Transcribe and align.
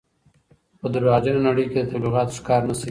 په 0.79 0.87
درواغجنې 0.93 1.41
نړۍ 1.47 1.65
کې 1.71 1.79
د 1.81 1.87
تبلیغاتو 1.91 2.37
ښکار 2.39 2.61
نه 2.67 2.73
شئ. 2.77 2.79